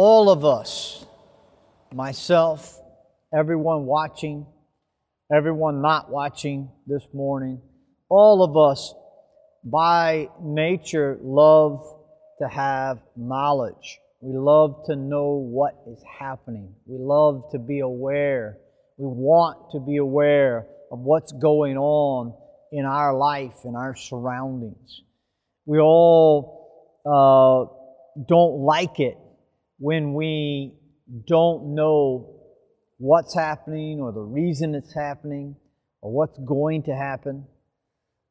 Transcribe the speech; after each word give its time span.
all 0.00 0.30
of 0.30 0.44
us, 0.44 1.04
myself, 1.92 2.80
everyone 3.34 3.84
watching, 3.84 4.46
everyone 5.34 5.82
not 5.82 6.08
watching 6.08 6.70
this 6.86 7.02
morning, 7.12 7.60
all 8.08 8.44
of 8.44 8.56
us 8.56 8.94
by 9.64 10.28
nature 10.40 11.18
love 11.20 11.84
to 12.40 12.46
have 12.46 13.00
knowledge. 13.16 13.98
We 14.20 14.38
love 14.38 14.84
to 14.86 14.94
know 14.94 15.32
what 15.32 15.74
is 15.88 16.00
happening. 16.20 16.76
We 16.86 16.96
love 17.00 17.50
to 17.50 17.58
be 17.58 17.80
aware. 17.80 18.56
We 18.98 19.08
want 19.08 19.72
to 19.72 19.80
be 19.80 19.96
aware 19.96 20.64
of 20.92 21.00
what's 21.00 21.32
going 21.32 21.76
on 21.76 22.34
in 22.70 22.84
our 22.84 23.16
life, 23.16 23.64
in 23.64 23.74
our 23.74 23.96
surroundings. 23.96 25.02
We 25.66 25.80
all 25.80 26.54
uh, 27.04 28.22
don't 28.28 28.60
like 28.60 29.00
it 29.00 29.18
when 29.78 30.14
we 30.14 30.74
don't 31.26 31.74
know 31.74 32.34
what's 32.98 33.34
happening 33.34 34.00
or 34.00 34.12
the 34.12 34.20
reason 34.20 34.74
it's 34.74 34.92
happening 34.94 35.56
or 36.00 36.12
what's 36.12 36.38
going 36.38 36.82
to 36.84 36.94
happen. 36.94 37.46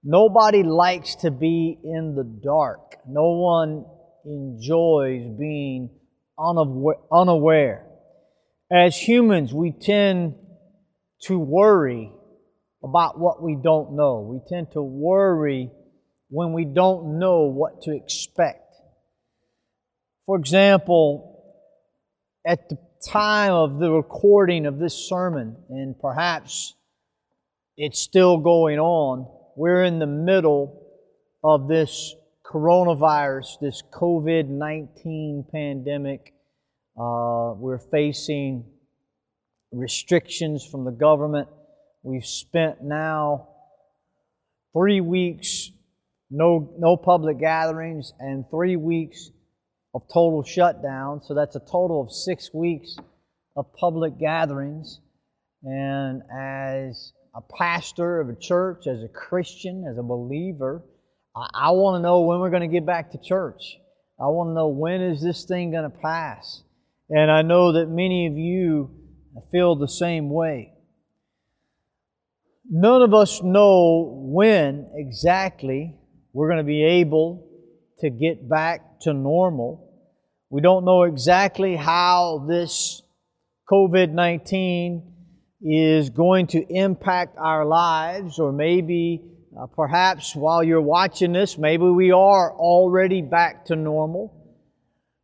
Nobody 0.04 0.64
likes 0.64 1.16
to 1.16 1.32
be 1.32 1.78
in 1.84 2.16
the 2.16 2.24
dark. 2.24 2.98
No 3.08 3.32
one 3.32 3.86
enjoys 4.26 5.24
being 5.38 5.90
unaware. 6.40 7.88
As 8.72 8.96
humans, 8.98 9.54
we 9.54 9.72
tend 9.72 10.36
to 11.24 11.40
worry 11.40 12.12
about 12.84 13.18
what 13.20 13.42
we 13.42 13.58
don't 13.62 13.96
know. 13.96 14.20
We 14.22 14.42
tend 14.48 14.72
to 14.74 14.82
worry 14.82 15.72
when 16.30 16.54
we 16.54 16.66
don't 16.66 17.20
know 17.20 17.46
what 17.46 17.82
to 17.84 17.96
expect. 17.96 18.76
For 20.26 20.38
example, 20.38 21.27
at 22.48 22.70
the 22.70 22.78
time 23.06 23.52
of 23.52 23.78
the 23.78 23.92
recording 23.92 24.66
of 24.66 24.80
this 24.80 24.94
sermon, 24.94 25.58
and 25.70 26.00
perhaps 26.00 26.76
it's 27.76 28.00
still 28.00 28.38
going 28.38 28.80
on, 28.80 29.28
we're 29.58 29.84
in 29.84 30.00
the 30.00 30.08
middle 30.08 30.88
of 31.44 31.68
this 31.68 32.16
coronavirus, 32.46 33.60
this 33.60 33.84
COVID 33.92 34.48
19 34.48 35.46
pandemic. 35.52 36.34
Uh, 36.98 37.54
we're 37.58 37.82
facing 37.92 38.64
restrictions 39.74 40.66
from 40.66 40.86
the 40.86 40.92
government. 40.92 41.50
We've 42.02 42.26
spent 42.26 42.82
now 42.82 43.50
three 44.72 45.02
weeks, 45.02 45.70
no, 46.32 46.74
no 46.80 46.96
public 46.96 47.40
gatherings, 47.40 48.14
and 48.20 48.46
three 48.50 48.78
weeks 48.78 49.32
of 49.98 50.04
total 50.14 50.44
shutdown. 50.44 51.24
So 51.24 51.34
that's 51.34 51.56
a 51.56 51.60
total 51.60 52.04
of 52.04 52.12
six 52.12 52.54
weeks 52.54 52.96
of 53.56 53.74
public 53.74 54.20
gatherings. 54.20 55.00
And 55.64 56.22
as 56.32 57.14
a 57.36 57.42
pastor 57.58 58.22
of 58.22 58.30
a 58.30 58.36
church, 58.36 58.86
as 58.86 59.02
a 59.02 59.08
Christian, 59.08 59.86
as 59.90 59.98
a 59.98 60.04
believer, 60.04 60.84
I, 61.36 61.48
I 61.56 61.72
want 61.72 61.98
to 61.98 62.04
know 62.04 62.22
when 62.22 62.40
we're 62.40 62.52
going 62.52 62.70
to 62.70 62.74
get 62.74 62.86
back 62.86 63.12
to 63.14 63.18
church. 63.18 63.78
I 64.20 64.28
want 64.28 64.52
to 64.52 64.54
know 64.54 64.68
when 64.68 65.02
is 65.02 65.20
this 65.20 65.46
thing 65.46 65.72
going 65.72 65.90
to 65.90 65.98
pass. 65.98 66.62
And 67.10 67.32
I 67.32 67.42
know 67.42 67.74
that 67.74 67.90
many 67.90 68.28
of 68.28 68.38
you 68.38 68.92
feel 69.52 69.76
the 69.76 69.88
same 69.88 70.30
way. 70.30 70.74
None 72.70 73.02
of 73.02 73.16
us 73.16 73.42
know 73.42 74.14
when 74.28 74.92
exactly 74.94 75.96
we're 76.34 76.50
going 76.50 76.58
to 76.58 76.64
be 76.64 76.84
able 76.84 77.48
to 78.02 78.12
get 78.12 78.48
back 78.48 79.00
to 79.02 79.14
normal. 79.14 79.87
We 80.50 80.62
don't 80.62 80.86
know 80.86 81.04
exactly 81.04 81.76
how 81.76 82.46
this 82.48 83.02
COVID 83.70 84.14
19 84.14 85.14
is 85.62 86.10
going 86.10 86.48
to 86.48 86.66
impact 86.74 87.38
our 87.38 87.66
lives, 87.66 88.40
or 88.40 88.54
maybe 88.54 89.24
uh, 89.60 89.66
perhaps 89.66 90.36
while 90.36 90.64
you're 90.64 90.82
watching 90.82 91.34
this, 91.34 91.58
maybe 91.58 91.84
we 91.84 92.12
are 92.12 92.54
already 92.54 93.22
back 93.22 93.66
to 93.66 93.76
normal. 93.76 94.34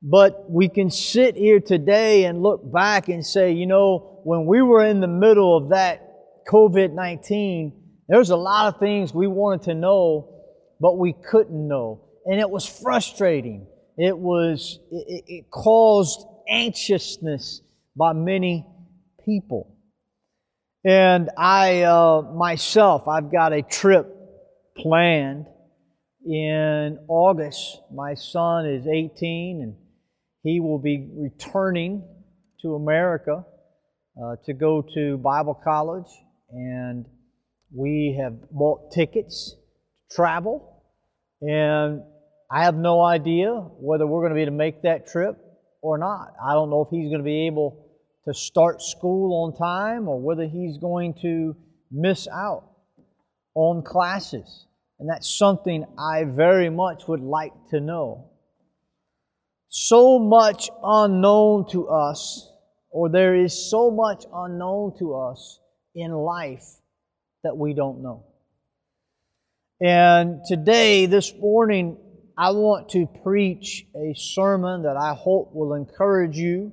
But 0.02 0.50
we 0.50 0.68
can 0.68 0.90
sit 0.90 1.38
here 1.38 1.62
today 1.62 2.26
and 2.26 2.44
look 2.44 2.70
back 2.70 3.08
and 3.08 3.26
say, 3.26 3.54
you 3.54 3.66
know, 3.66 4.20
when 4.26 4.46
we 4.46 4.62
were 4.62 4.86
in 4.86 5.00
the 5.00 5.08
middle 5.08 5.56
of 5.56 5.70
that 5.70 6.06
COVID 6.52 6.94
19, 6.94 7.72
there's 8.10 8.32
a 8.32 8.36
lot 8.36 8.74
of 8.74 8.80
things 8.82 9.14
we 9.14 9.28
wanted 9.28 9.64
to 9.64 9.76
know, 9.76 10.44
but 10.82 10.98
we 10.98 11.14
couldn't 11.14 11.66
know. 11.68 12.10
And 12.26 12.42
it 12.42 12.50
was 12.50 12.66
frustrating. 12.66 13.68
It 13.98 14.18
was, 14.18 14.80
it, 14.92 15.24
it 15.28 15.52
caused 15.52 16.26
anxiousness 16.50 17.62
by 17.96 18.14
many 18.14 18.66
people. 19.26 19.76
And 20.86 21.30
I, 21.38 21.84
uh, 21.84 22.24
myself, 22.34 23.08
I've 23.08 23.32
got 23.32 23.54
a 23.54 23.62
trip 23.62 24.08
planned 24.76 25.46
in 26.26 27.00
August. 27.08 27.82
My 27.94 28.16
son 28.16 28.66
is 28.68 28.88
18 28.88 29.62
and 29.62 29.76
he 30.44 30.60
will 30.60 30.80
be 30.80 31.10
returning 31.16 32.04
to 32.62 32.76
America 32.76 33.46
uh, 34.22 34.36
to 34.46 34.54
go 34.54 34.84
to 34.94 35.18
Bible 35.18 35.60
college. 35.64 36.10
And 36.50 37.06
we 37.74 38.20
have 38.22 38.50
bought 38.52 38.92
tickets 38.92 39.56
to 40.10 40.16
travel. 40.16 40.84
And 41.42 42.04
I 42.54 42.66
have 42.66 42.76
no 42.76 43.02
idea 43.02 43.50
whether 43.52 44.06
we're 44.06 44.22
going 44.22 44.30
to 44.30 44.36
be 44.36 44.42
able 44.44 44.52
to 44.52 44.58
make 44.58 44.84
that 44.84 45.08
trip 45.08 45.44
or 45.82 45.98
not. 45.98 46.36
I 46.40 46.54
don't 46.54 46.70
know 46.70 46.84
if 46.84 46.90
he's 46.92 47.10
going 47.10 47.22
to 47.22 47.24
be 47.24 47.48
able 47.48 47.84
to 48.26 48.34
start 48.36 48.80
school 48.80 49.44
on 49.44 49.58
time 49.58 50.08
or 50.08 50.20
whether 50.22 50.46
he's 50.46 50.78
going 50.78 51.16
to 51.24 51.56
miss 51.90 52.28
out 52.28 52.70
on 53.56 53.82
classes. 53.82 54.68
And 55.00 55.10
that's 55.10 55.28
something 55.28 55.84
I 55.98 56.26
very 56.26 56.70
much 56.70 57.08
would 57.08 57.22
like 57.22 57.54
to 57.72 57.80
know. 57.80 58.30
So 59.70 60.20
much 60.20 60.70
unknown 60.84 61.68
to 61.72 61.88
us, 61.88 62.52
or 62.92 63.10
there 63.10 63.34
is 63.34 63.68
so 63.72 63.90
much 63.90 64.26
unknown 64.32 64.96
to 65.00 65.16
us 65.16 65.60
in 65.96 66.12
life 66.12 66.66
that 67.44 67.58
we 67.58 67.74
don't 67.74 68.04
know. 68.04 68.26
And 69.82 70.42
today, 70.46 71.08
this 71.08 71.34
morning, 71.34 71.98
I 72.36 72.50
want 72.50 72.90
to 72.90 73.06
preach 73.24 73.86
a 73.96 74.16
sermon 74.16 74.84
that 74.84 74.98
I 74.98 75.14
hope 75.14 75.52
will 75.54 75.76
encourage 75.76 76.36
you, 76.36 76.72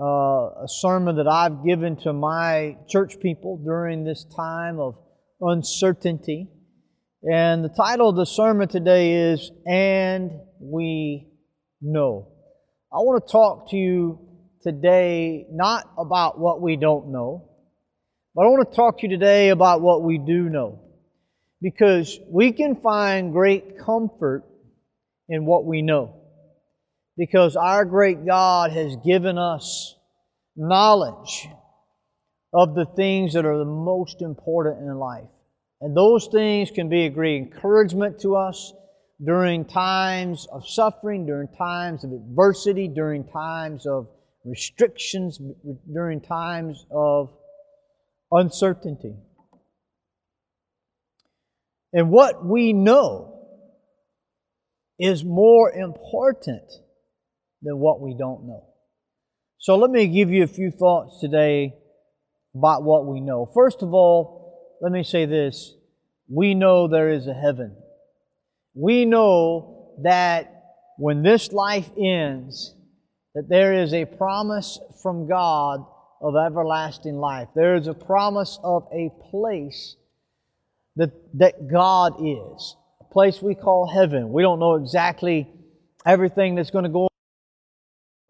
uh, 0.00 0.04
a 0.04 0.68
sermon 0.68 1.16
that 1.16 1.26
I've 1.26 1.64
given 1.64 1.96
to 2.02 2.12
my 2.12 2.76
church 2.88 3.18
people 3.18 3.56
during 3.56 4.04
this 4.04 4.24
time 4.36 4.78
of 4.78 4.94
uncertainty. 5.40 6.48
And 7.24 7.64
the 7.64 7.70
title 7.70 8.10
of 8.10 8.16
the 8.16 8.24
sermon 8.24 8.68
today 8.68 9.32
is 9.32 9.50
And 9.66 10.30
We 10.60 11.26
Know. 11.80 12.28
I 12.92 12.98
want 12.98 13.26
to 13.26 13.32
talk 13.32 13.70
to 13.70 13.76
you 13.76 14.20
today 14.62 15.46
not 15.50 15.90
about 15.98 16.38
what 16.38 16.60
we 16.62 16.76
don't 16.76 17.10
know, 17.10 17.50
but 18.32 18.42
I 18.42 18.48
want 18.48 18.70
to 18.70 18.76
talk 18.76 18.98
to 18.98 19.08
you 19.08 19.10
today 19.10 19.48
about 19.48 19.80
what 19.80 20.04
we 20.04 20.18
do 20.18 20.48
know. 20.48 20.84
Because 21.60 22.20
we 22.28 22.52
can 22.52 22.76
find 22.76 23.32
great 23.32 23.76
comfort 23.84 24.47
in 25.28 25.44
what 25.44 25.64
we 25.64 25.82
know. 25.82 26.14
Because 27.16 27.56
our 27.56 27.84
great 27.84 28.24
God 28.24 28.72
has 28.72 28.96
given 29.04 29.38
us 29.38 29.94
knowledge 30.56 31.48
of 32.54 32.74
the 32.74 32.86
things 32.96 33.34
that 33.34 33.44
are 33.44 33.58
the 33.58 33.64
most 33.64 34.22
important 34.22 34.80
in 34.80 34.96
life. 34.98 35.28
And 35.80 35.96
those 35.96 36.28
things 36.32 36.70
can 36.70 36.88
be 36.88 37.06
a 37.06 37.10
great 37.10 37.36
encouragement 37.36 38.20
to 38.20 38.36
us 38.36 38.72
during 39.24 39.64
times 39.64 40.46
of 40.52 40.66
suffering, 40.66 41.26
during 41.26 41.48
times 41.56 42.04
of 42.04 42.12
adversity, 42.12 42.88
during 42.88 43.24
times 43.24 43.86
of 43.86 44.08
restrictions, 44.44 45.40
during 45.92 46.20
times 46.20 46.86
of 46.90 47.30
uncertainty. 48.30 49.14
And 51.92 52.10
what 52.10 52.44
we 52.44 52.72
know 52.72 53.37
is 54.98 55.24
more 55.24 55.70
important 55.70 56.70
than 57.62 57.78
what 57.78 58.00
we 58.00 58.14
don't 58.18 58.46
know. 58.46 58.64
So 59.58 59.76
let 59.76 59.90
me 59.90 60.06
give 60.06 60.30
you 60.30 60.44
a 60.44 60.48
few 60.48 60.70
thoughts 60.70 61.20
today 61.20 61.74
about 62.54 62.82
what 62.82 63.06
we 63.06 63.20
know. 63.20 63.50
First 63.54 63.82
of 63.82 63.92
all, 63.92 64.78
let 64.80 64.92
me 64.92 65.02
say 65.02 65.26
this. 65.26 65.74
We 66.28 66.54
know 66.54 66.88
there 66.88 67.10
is 67.10 67.26
a 67.26 67.34
heaven. 67.34 67.76
We 68.74 69.04
know 69.04 69.94
that 70.02 70.52
when 70.98 71.22
this 71.22 71.52
life 71.52 71.90
ends, 71.98 72.74
that 73.34 73.48
there 73.48 73.72
is 73.72 73.94
a 73.94 74.04
promise 74.04 74.78
from 75.02 75.28
God 75.28 75.84
of 76.20 76.34
everlasting 76.36 77.16
life. 77.16 77.48
There 77.54 77.76
is 77.76 77.86
a 77.86 77.94
promise 77.94 78.58
of 78.62 78.88
a 78.92 79.10
place 79.30 79.96
that, 80.96 81.10
that 81.38 81.68
God 81.70 82.14
is 82.20 82.76
place 83.10 83.42
we 83.42 83.54
call 83.54 83.86
heaven. 83.86 84.32
We 84.32 84.42
don't 84.42 84.58
know 84.58 84.74
exactly 84.76 85.50
everything 86.06 86.54
that's 86.54 86.70
going 86.70 86.84
to 86.84 86.90
go 86.90 87.08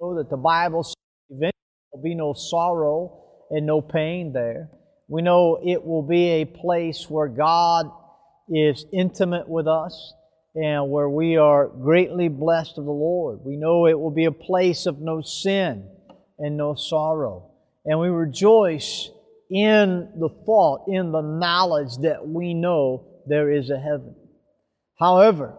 on. 0.01 0.17
that 0.17 0.31
the 0.31 0.37
Bible 0.37 0.85
says 0.85 0.95
eventually 1.31 1.53
there 1.53 1.99
will 1.99 2.03
be 2.03 2.15
no 2.15 2.33
sorrow 2.33 3.25
and 3.51 3.67
no 3.67 3.81
pain 3.81 4.33
there. 4.33 4.71
We 5.09 5.23
know 5.23 5.59
it 5.65 5.85
will 5.85 6.03
be 6.03 6.29
a 6.29 6.45
place 6.45 7.07
where 7.09 7.29
God 7.29 7.91
is 8.49 8.85
intimate 8.93 9.49
with 9.49 9.67
us 9.67 10.13
and 10.55 10.91
where 10.91 11.09
we 11.09 11.37
are 11.37 11.69
greatly 11.69 12.29
blessed 12.29 12.79
of 12.79 12.85
the 12.85 12.91
Lord. 12.91 13.41
We 13.45 13.57
know 13.57 13.87
it 13.87 13.99
will 13.99 14.11
be 14.11 14.27
a 14.27 14.33
place 14.33 14.87
of 14.87 15.01
no 15.01 15.21
sin 15.21 15.89
and 16.39 16.57
no 16.57 16.75
sorrow. 16.75 17.51
And 17.85 17.99
we 17.99 18.09
rejoice 18.09 19.11
in 19.51 20.11
the 20.19 20.29
thought, 20.45 20.89
in 20.89 21.13
the 21.13 21.23
knowledge 21.23 21.97
that 22.03 22.27
we 22.27 22.55
know 22.55 23.23
there 23.27 23.51
is 23.51 23.71
a 23.71 23.79
heaven. 23.79 24.15
However, 24.99 25.56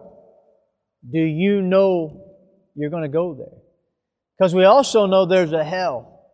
do 1.08 1.18
you 1.18 1.62
know 1.62 2.36
you're 2.74 2.90
going 2.90 3.02
to 3.02 3.08
go 3.08 3.34
there? 3.34 3.58
Because 4.38 4.54
we 4.54 4.64
also 4.64 5.06
know 5.06 5.26
there's 5.26 5.52
a 5.52 5.64
hell. 5.64 6.28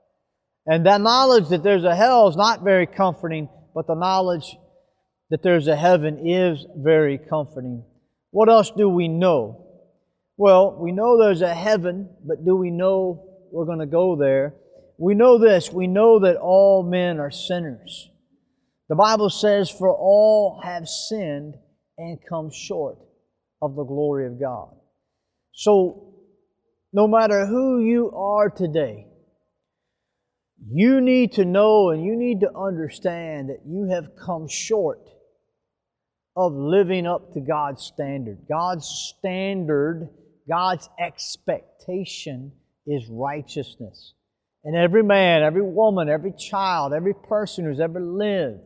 And 0.66 0.86
that 0.86 1.00
knowledge 1.00 1.48
that 1.48 1.62
there's 1.62 1.84
a 1.84 1.94
hell 1.94 2.28
is 2.28 2.36
not 2.36 2.64
very 2.64 2.86
comforting, 2.86 3.48
but 3.74 3.86
the 3.86 3.94
knowledge 3.94 4.56
that 5.30 5.42
there's 5.42 5.68
a 5.68 5.76
heaven 5.76 6.28
is 6.28 6.66
very 6.76 7.18
comforting. 7.18 7.84
What 8.30 8.48
else 8.48 8.70
do 8.76 8.88
we 8.88 9.06
know? 9.06 9.64
Well, 10.36 10.76
we 10.78 10.92
know 10.92 11.18
there's 11.18 11.42
a 11.42 11.54
heaven, 11.54 12.08
but 12.26 12.44
do 12.44 12.56
we 12.56 12.70
know 12.70 13.48
we're 13.52 13.64
going 13.64 13.78
to 13.78 13.86
go 13.86 14.16
there? 14.16 14.54
We 14.98 15.14
know 15.14 15.38
this. 15.38 15.72
We 15.72 15.86
know 15.86 16.20
that 16.20 16.36
all 16.36 16.82
men 16.82 17.20
are 17.20 17.30
sinners. 17.30 18.10
The 18.88 18.96
Bible 18.96 19.30
says, 19.30 19.70
For 19.70 19.90
all 19.90 20.60
have 20.64 20.88
sinned 20.88 21.56
and 21.98 22.18
come 22.28 22.50
short 22.50 22.98
of 23.62 23.74
the 23.74 23.84
glory 23.84 24.26
of 24.26 24.40
God. 24.40 24.74
So, 25.52 26.14
no 26.92 27.06
matter 27.06 27.46
who 27.46 27.80
you 27.80 28.10
are 28.12 28.50
today, 28.50 29.06
you 30.68 31.00
need 31.00 31.32
to 31.32 31.44
know 31.44 31.90
and 31.90 32.04
you 32.04 32.16
need 32.16 32.40
to 32.40 32.50
understand 32.56 33.50
that 33.50 33.60
you 33.66 33.88
have 33.90 34.16
come 34.16 34.48
short 34.48 35.00
of 36.36 36.52
living 36.52 37.06
up 37.06 37.32
to 37.32 37.40
God's 37.40 37.82
standard. 37.82 38.38
God's 38.48 38.86
standard, 38.86 40.10
God's 40.48 40.88
expectation 40.98 42.52
is 42.86 43.08
righteousness. 43.10 44.14
And 44.64 44.76
every 44.76 45.02
man, 45.02 45.42
every 45.42 45.62
woman, 45.62 46.08
every 46.08 46.32
child, 46.32 46.92
every 46.92 47.14
person 47.14 47.64
who's 47.64 47.80
ever 47.80 48.00
lived 48.00 48.60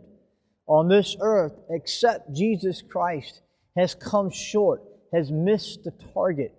on 0.70 0.86
this 0.86 1.16
earth 1.20 1.52
except 1.68 2.32
Jesus 2.32 2.80
Christ 2.80 3.42
has 3.76 3.94
come 3.96 4.30
short, 4.30 4.82
has 5.12 5.30
missed 5.32 5.82
the 5.82 5.90
target 6.14 6.54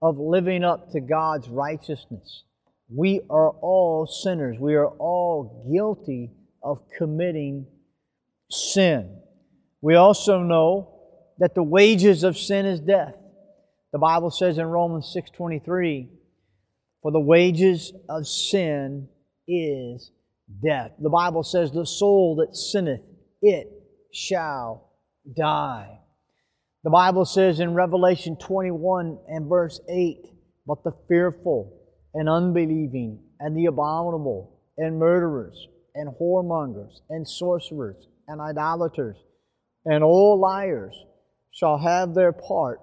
of 0.00 0.16
living 0.18 0.62
up 0.62 0.92
to 0.92 1.00
God's 1.00 1.48
righteousness. 1.48 2.44
We 2.88 3.20
are 3.28 3.50
all 3.50 4.06
sinners. 4.06 4.58
We 4.60 4.76
are 4.76 4.86
all 4.86 5.68
guilty 5.72 6.30
of 6.62 6.88
committing 6.96 7.66
sin. 8.48 9.18
We 9.80 9.96
also 9.96 10.42
know 10.42 10.94
that 11.38 11.56
the 11.56 11.64
wages 11.64 12.22
of 12.22 12.38
sin 12.38 12.64
is 12.64 12.78
death. 12.78 13.16
The 13.92 13.98
Bible 13.98 14.30
says 14.30 14.56
in 14.56 14.66
Romans 14.66 15.08
6:23, 15.12 16.08
"For 17.02 17.10
the 17.10 17.20
wages 17.20 17.92
of 18.08 18.28
sin 18.28 19.08
is 19.48 20.12
death." 20.62 20.92
The 20.98 21.10
Bible 21.10 21.42
says, 21.42 21.70
"The 21.70 21.86
soul 21.86 22.36
that 22.36 22.56
sinneth, 22.56 23.02
it 23.42 23.70
shall 24.12 24.90
die." 25.36 26.00
The 26.82 26.90
Bible 26.90 27.24
says 27.24 27.60
in 27.60 27.74
Revelation 27.74 28.36
21 28.36 29.18
and 29.28 29.46
verse 29.46 29.80
8, 29.88 30.26
"But 30.66 30.82
the 30.82 30.92
fearful 31.08 31.72
and 32.14 32.28
unbelieving 32.28 33.22
and 33.38 33.56
the 33.56 33.66
abominable 33.66 34.58
and 34.76 34.98
murderers 34.98 35.68
and 35.94 36.14
whoremongers 36.16 37.00
and 37.08 37.28
sorcerers 37.28 38.08
and 38.26 38.40
idolaters 38.40 39.16
and 39.84 40.04
all 40.04 40.38
liars 40.38 41.04
shall 41.50 41.78
have 41.78 42.14
their 42.14 42.32
part 42.32 42.80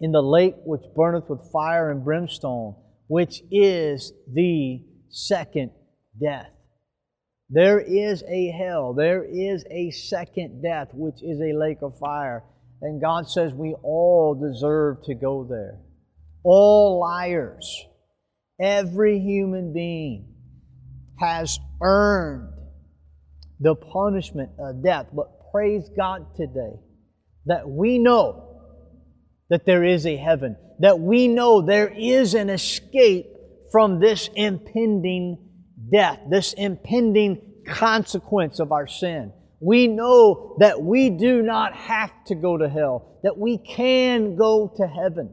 in 0.00 0.12
the 0.12 0.22
lake 0.22 0.56
which 0.64 0.82
burneth 0.94 1.28
with 1.28 1.50
fire 1.52 1.90
and 1.90 2.04
brimstone, 2.04 2.74
which 3.06 3.42
is 3.50 4.12
the 4.32 4.84
second 5.08 5.70
death. 6.20 6.50
There 7.50 7.80
is 7.80 8.22
a 8.26 8.46
hell, 8.48 8.94
there 8.94 9.24
is 9.24 9.64
a 9.70 9.90
second 9.90 10.62
death, 10.62 10.88
which 10.94 11.22
is 11.22 11.40
a 11.40 11.52
lake 11.52 11.82
of 11.82 11.98
fire. 11.98 12.44
And 12.80 13.00
God 13.00 13.28
says 13.28 13.52
we 13.52 13.74
all 13.82 14.34
deserve 14.34 15.02
to 15.04 15.14
go 15.14 15.44
there. 15.44 15.78
All 16.44 16.98
liars, 16.98 17.84
every 18.60 19.20
human 19.20 19.72
being 19.72 20.34
has 21.20 21.60
earned 21.80 22.52
the 23.60 23.76
punishment 23.76 24.50
of 24.58 24.82
death. 24.82 25.06
But 25.12 25.52
praise 25.52 25.88
God 25.96 26.34
today 26.34 26.80
that 27.46 27.68
we 27.68 27.98
know 27.98 28.60
that 29.50 29.66
there 29.66 29.84
is 29.84 30.06
a 30.06 30.16
heaven, 30.16 30.56
that 30.80 30.98
we 30.98 31.28
know 31.28 31.60
there 31.60 31.92
is 31.94 32.34
an 32.34 32.50
escape 32.50 33.26
from 33.70 34.00
this 34.00 34.28
impending 34.34 35.38
death, 35.90 36.20
this 36.28 36.52
impending 36.54 37.40
consequence 37.66 38.58
of 38.58 38.72
our 38.72 38.86
sin. 38.86 39.32
We 39.60 39.86
know 39.86 40.56
that 40.58 40.82
we 40.82 41.10
do 41.10 41.42
not 41.42 41.74
have 41.74 42.12
to 42.26 42.34
go 42.34 42.58
to 42.58 42.68
hell, 42.68 43.20
that 43.22 43.38
we 43.38 43.58
can 43.58 44.36
go 44.36 44.72
to 44.76 44.86
heaven. 44.86 45.32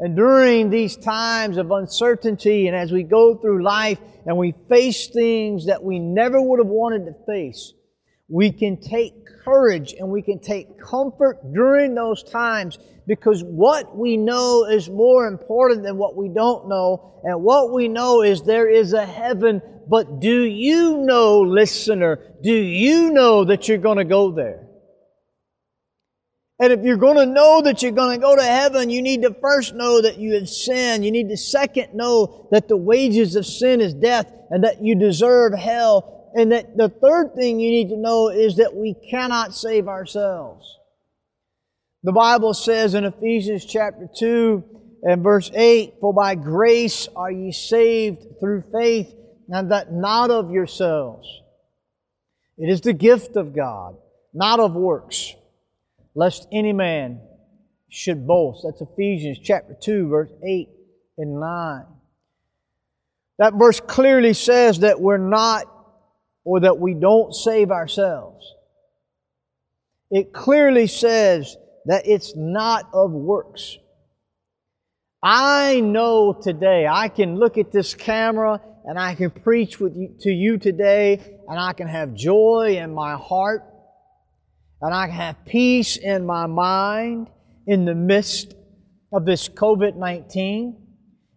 And 0.00 0.16
during 0.16 0.70
these 0.70 0.96
times 0.96 1.56
of 1.56 1.70
uncertainty 1.70 2.68
and 2.68 2.76
as 2.76 2.92
we 2.92 3.02
go 3.02 3.36
through 3.36 3.64
life 3.64 3.98
and 4.26 4.36
we 4.36 4.54
face 4.68 5.08
things 5.08 5.66
that 5.66 5.82
we 5.82 5.98
never 5.98 6.40
would 6.40 6.60
have 6.60 6.68
wanted 6.68 7.04
to 7.06 7.14
face, 7.26 7.72
we 8.28 8.52
can 8.52 8.80
take 8.80 9.14
courage 9.44 9.94
and 9.98 10.08
we 10.08 10.22
can 10.22 10.38
take 10.38 10.78
comfort 10.78 11.38
during 11.54 11.94
those 11.94 12.22
times 12.22 12.78
because 13.06 13.42
what 13.42 13.96
we 13.96 14.18
know 14.18 14.66
is 14.66 14.90
more 14.90 15.26
important 15.26 15.82
than 15.82 15.96
what 15.96 16.14
we 16.14 16.28
don't 16.28 16.68
know. 16.68 17.20
And 17.24 17.42
what 17.42 17.72
we 17.72 17.88
know 17.88 18.22
is 18.22 18.42
there 18.42 18.68
is 18.68 18.92
a 18.92 19.06
heaven. 19.06 19.62
But 19.88 20.20
do 20.20 20.42
you 20.42 20.98
know, 20.98 21.40
listener, 21.40 22.18
do 22.42 22.52
you 22.52 23.10
know 23.10 23.44
that 23.44 23.66
you're 23.66 23.78
going 23.78 23.96
to 23.96 24.04
go 24.04 24.30
there? 24.32 24.66
And 26.60 26.72
if 26.72 26.82
you're 26.82 26.98
going 26.98 27.16
to 27.16 27.26
know 27.32 27.62
that 27.62 27.82
you're 27.82 27.92
going 27.92 28.18
to 28.18 28.22
go 28.22 28.36
to 28.36 28.42
heaven, 28.42 28.90
you 28.90 29.00
need 29.00 29.22
to 29.22 29.34
first 29.40 29.74
know 29.74 30.02
that 30.02 30.18
you 30.18 30.34
have 30.34 30.48
sinned. 30.48 31.04
You 31.04 31.12
need 31.12 31.30
to 31.30 31.36
second 31.36 31.94
know 31.94 32.48
that 32.50 32.68
the 32.68 32.76
wages 32.76 33.36
of 33.36 33.46
sin 33.46 33.80
is 33.80 33.94
death 33.94 34.30
and 34.50 34.64
that 34.64 34.82
you 34.82 34.96
deserve 34.96 35.54
hell 35.54 36.17
and 36.38 36.52
that 36.52 36.76
the 36.76 36.88
third 36.88 37.34
thing 37.34 37.58
you 37.58 37.72
need 37.72 37.88
to 37.88 37.96
know 37.96 38.28
is 38.28 38.58
that 38.58 38.72
we 38.72 38.94
cannot 39.10 39.56
save 39.56 39.88
ourselves. 39.88 40.78
The 42.04 42.12
Bible 42.12 42.54
says 42.54 42.94
in 42.94 43.04
Ephesians 43.04 43.64
chapter 43.64 44.08
2 44.16 45.00
and 45.02 45.24
verse 45.24 45.50
8, 45.52 45.94
For 46.00 46.14
by 46.14 46.36
grace 46.36 47.08
are 47.16 47.32
ye 47.32 47.50
saved 47.50 48.38
through 48.38 48.62
faith, 48.72 49.12
and 49.48 49.72
that 49.72 49.92
not 49.92 50.30
of 50.30 50.52
yourselves. 50.52 51.26
It 52.56 52.70
is 52.70 52.82
the 52.82 52.92
gift 52.92 53.34
of 53.34 53.52
God, 53.52 53.96
not 54.32 54.60
of 54.60 54.74
works, 54.76 55.34
lest 56.14 56.46
any 56.52 56.72
man 56.72 57.20
should 57.88 58.28
boast. 58.28 58.64
That's 58.64 58.80
Ephesians 58.80 59.40
chapter 59.42 59.74
2, 59.82 60.06
verse 60.06 60.30
8 60.46 60.68
and 61.18 61.40
9. 61.40 61.84
That 63.38 63.54
verse 63.54 63.80
clearly 63.80 64.34
says 64.34 64.78
that 64.80 65.00
we're 65.00 65.18
not 65.18 65.77
or 66.48 66.60
that 66.60 66.78
we 66.78 66.94
don't 66.94 67.34
save 67.34 67.70
ourselves. 67.70 68.54
It 70.10 70.32
clearly 70.32 70.86
says 70.86 71.54
that 71.84 72.06
it's 72.06 72.34
not 72.34 72.88
of 72.94 73.10
works. 73.10 73.76
I 75.22 75.80
know 75.80 76.32
today, 76.32 76.86
I 76.90 77.08
can 77.08 77.36
look 77.36 77.58
at 77.58 77.70
this 77.70 77.92
camera 77.92 78.62
and 78.86 78.98
I 78.98 79.14
can 79.14 79.30
preach 79.30 79.78
with 79.78 79.94
you, 79.94 80.14
to 80.20 80.30
you 80.30 80.56
today, 80.56 81.20
and 81.46 81.60
I 81.60 81.74
can 81.74 81.86
have 81.86 82.14
joy 82.14 82.78
in 82.82 82.94
my 82.94 83.16
heart, 83.16 83.62
and 84.80 84.94
I 84.94 85.08
can 85.08 85.16
have 85.16 85.44
peace 85.44 85.98
in 85.98 86.24
my 86.24 86.46
mind 86.46 87.28
in 87.66 87.84
the 87.84 87.94
midst 87.94 88.54
of 89.12 89.26
this 89.26 89.50
COVID 89.50 89.96
19 89.96 90.78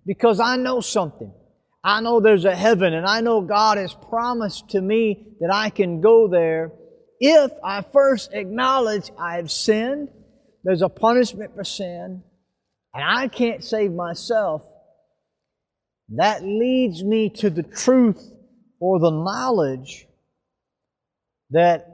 because 0.06 0.40
I 0.40 0.56
know 0.56 0.80
something. 0.80 1.34
I 1.84 2.02
know 2.02 2.20
there's 2.20 2.46
a 2.46 2.56
heaven 2.56 2.94
and 2.94 3.06
I 3.06 3.22
know 3.22 3.42
God 3.42 3.78
has 3.78 3.94
promised 3.94 4.70
to 4.70 4.82
me 4.82 5.36
that 5.40 5.52
I 5.54 5.70
can 5.70 6.02
go 6.02 6.28
there 6.28 6.72
if 7.24 7.52
I 7.64 7.84
first 7.84 8.34
acknowledge 8.34 9.12
I 9.16 9.36
have 9.36 9.52
sinned, 9.52 10.10
there's 10.64 10.82
a 10.82 10.90
punishment 10.90 11.54
for 11.56 11.64
sin, 11.64 12.24
and 12.96 13.04
I 13.04 13.28
can't 13.28 13.64
save 13.64 13.92
myself. 13.92 14.64
That 16.16 16.44
leads 16.44 17.04
me 17.04 17.30
to 17.38 17.52
the 17.52 17.62
truth 17.62 18.28
or 18.80 19.00
the 19.00 19.12
knowledge 19.12 20.08
that 21.52 21.86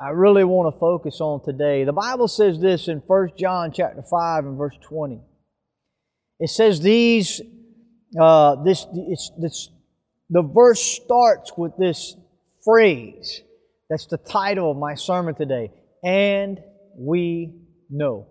I 0.00 0.10
really 0.10 0.44
want 0.44 0.72
to 0.72 0.78
focus 0.78 1.20
on 1.20 1.44
today. 1.44 1.82
The 1.82 1.92
Bible 1.92 2.28
says 2.28 2.60
this 2.60 2.86
in 2.86 2.98
1 2.98 3.30
John 3.36 3.72
chapter 3.72 4.04
5 4.08 4.44
and 4.44 4.56
verse 4.56 4.78
20. 4.82 5.20
It 6.38 6.50
says 6.50 6.80
these 6.80 7.40
uh, 8.20 8.62
this, 8.64 8.86
this, 9.38 9.70
the 10.30 10.42
verse 10.42 10.80
starts 10.80 11.52
with 11.56 11.72
this 11.78 12.16
phrase. 12.64 13.42
That's 13.88 14.06
the 14.06 14.18
title 14.18 14.70
of 14.70 14.76
my 14.76 14.94
sermon 14.94 15.34
today. 15.34 15.70
And 16.04 16.58
we 16.96 17.54
know. 17.90 18.28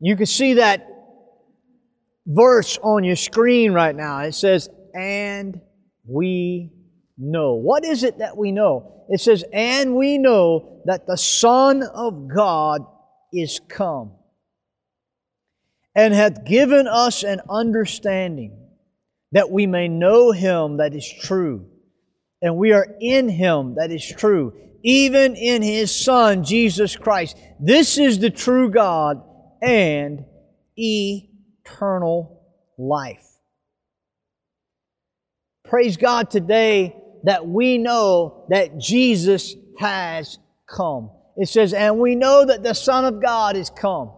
You 0.00 0.16
can 0.16 0.26
see 0.26 0.54
that 0.54 0.88
verse 2.26 2.78
on 2.82 3.04
your 3.04 3.16
screen 3.16 3.72
right 3.72 3.94
now. 3.94 4.20
It 4.20 4.34
says, 4.34 4.68
and 4.94 5.60
we 6.06 6.72
know. 7.16 7.54
What 7.54 7.84
is 7.84 8.02
it 8.02 8.18
that 8.18 8.36
we 8.36 8.52
know? 8.52 9.04
It 9.08 9.20
says, 9.20 9.44
and 9.52 9.94
we 9.94 10.18
know 10.18 10.82
that 10.86 11.06
the 11.06 11.16
Son 11.16 11.82
of 11.82 12.28
God 12.34 12.84
is 13.32 13.60
come 13.68 14.12
and 15.94 16.12
hath 16.12 16.44
given 16.44 16.86
us 16.86 17.22
an 17.22 17.40
understanding 17.48 18.58
that 19.32 19.50
we 19.50 19.66
may 19.66 19.88
know 19.88 20.32
him 20.32 20.78
that 20.78 20.94
is 20.94 21.10
true. 21.22 21.66
And 22.42 22.56
we 22.56 22.72
are 22.72 22.86
in 23.00 23.28
him 23.28 23.76
that 23.76 23.90
is 23.90 24.06
true, 24.06 24.52
even 24.82 25.34
in 25.34 25.62
his 25.62 25.94
Son, 25.94 26.44
Jesus 26.44 26.96
Christ. 26.96 27.36
This 27.60 27.98
is 27.98 28.18
the 28.18 28.30
true 28.30 28.70
God 28.70 29.22
and 29.62 30.24
eternal 30.76 32.42
life. 32.76 33.24
Praise 35.64 35.96
God 35.96 36.30
today 36.30 36.94
that 37.24 37.46
we 37.46 37.78
know 37.78 38.46
that 38.50 38.78
Jesus 38.78 39.54
has 39.78 40.38
come. 40.68 41.10
It 41.36 41.48
says, 41.48 41.72
and 41.72 41.98
we 41.98 42.14
know 42.14 42.44
that 42.44 42.62
the 42.62 42.74
Son 42.74 43.04
of 43.04 43.22
God 43.22 43.56
is 43.56 43.70
come. 43.70 44.12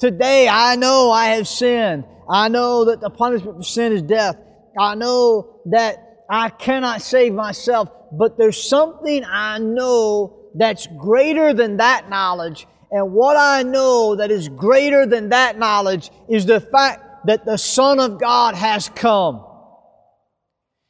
Today 0.00 0.48
I 0.48 0.76
know 0.76 1.10
I 1.10 1.26
have 1.34 1.46
sinned. 1.46 2.04
I 2.28 2.48
know 2.48 2.86
that 2.86 3.02
the 3.02 3.10
punishment 3.10 3.58
for 3.58 3.62
sin 3.62 3.92
is 3.92 4.00
death. 4.00 4.34
I 4.78 4.94
know 4.94 5.60
that 5.66 6.24
I 6.30 6.48
cannot 6.48 7.02
save 7.02 7.34
myself, 7.34 7.90
but 8.10 8.38
there's 8.38 8.66
something 8.66 9.22
I 9.26 9.58
know 9.58 10.50
that's 10.54 10.86
greater 10.98 11.52
than 11.52 11.76
that 11.76 12.08
knowledge. 12.08 12.66
And 12.90 13.12
what 13.12 13.36
I 13.36 13.62
know 13.62 14.16
that 14.16 14.30
is 14.30 14.48
greater 14.48 15.04
than 15.04 15.28
that 15.28 15.58
knowledge 15.58 16.10
is 16.30 16.46
the 16.46 16.60
fact 16.60 17.26
that 17.26 17.44
the 17.44 17.58
Son 17.58 18.00
of 18.00 18.18
God 18.18 18.54
has 18.54 18.88
come. 18.88 19.44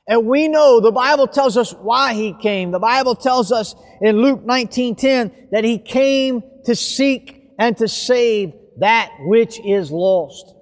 And 0.07 0.27
we 0.27 0.47
know 0.47 0.81
the 0.81 0.93
Bible 0.93 1.27
tells 1.27 1.57
us 1.57 1.73
why 1.73 2.15
he 2.15 2.33
came. 2.33 2.71
The 2.71 2.79
Bible 2.79 3.17
tells 3.17 3.51
us 3.51 3.75
in 4.01 4.23
Luke 4.23 4.45
19:10 4.45 5.49
that 5.51 5.65
he 5.65 5.79
came 5.79 6.43
to 6.67 6.77
seek 6.77 7.55
and 7.59 7.77
to 7.79 7.89
save 7.89 8.55
that 8.81 9.13
which 9.21 9.61
is 9.61 9.91
lost. 9.91 10.55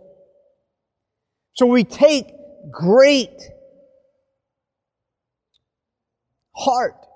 So 1.55 1.67
we 1.67 1.85
take 1.85 2.27
great 2.71 3.41
heart, 6.55 7.07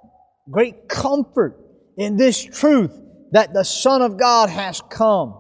great 0.51 0.89
comfort 0.89 1.59
in 1.97 2.17
this 2.17 2.43
truth 2.43 2.93
that 3.33 3.53
the 3.53 3.65
Son 3.65 4.03
of 4.03 4.17
God 4.17 4.49
has 4.49 4.81
come 4.91 5.39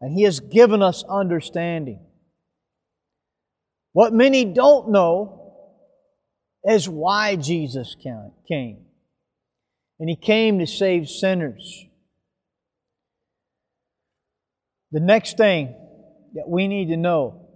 and 0.00 0.12
He 0.16 0.24
has 0.24 0.40
given 0.40 0.82
us 0.82 1.04
understanding. 1.08 2.04
What 3.92 4.12
many 4.12 4.44
don't 4.44 4.90
know 4.90 5.54
is 6.64 6.88
why 6.88 7.36
Jesus 7.36 7.96
came. 8.48 8.84
And 9.98 10.08
He 10.08 10.16
came 10.16 10.58
to 10.58 10.66
save 10.66 11.08
sinners. 11.08 11.85
The 14.96 15.02
next 15.02 15.36
thing 15.36 15.74
that 16.36 16.48
we 16.48 16.68
need 16.68 16.86
to 16.86 16.96
know 16.96 17.50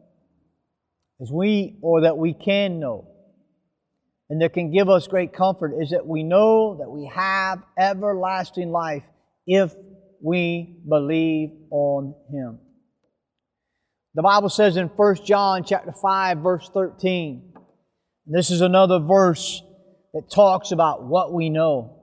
is 1.21 1.33
we, 1.33 1.79
or 1.81 2.03
that 2.03 2.19
we 2.19 2.35
can 2.35 2.81
know, 2.81 3.09
and 4.29 4.43
that 4.43 4.53
can 4.53 4.71
give 4.71 4.91
us 4.91 5.09
great 5.09 5.33
comfort, 5.33 5.73
is 5.81 5.89
that 5.93 6.07
we 6.07 6.23
know 6.23 6.77
that 6.81 6.91
we 6.91 7.11
have 7.15 7.63
everlasting 7.79 8.71
life 8.71 9.05
if 9.47 9.75
we 10.23 10.83
believe 10.87 11.49
on 11.71 12.15
Him. 12.31 12.59
The 14.13 14.23
Bible 14.23 14.51
says 14.51 14.77
in 14.77 14.89
1 14.89 15.17
John 15.25 15.65
chapter 15.65 15.93
5, 15.93 16.39
verse 16.41 16.69
13, 16.75 17.55
this 18.27 18.51
is 18.51 18.61
another 18.61 18.99
verse 18.99 19.63
that 20.13 20.31
talks 20.31 20.73
about 20.73 21.05
what 21.05 21.33
we 21.33 21.49
know. 21.49 22.03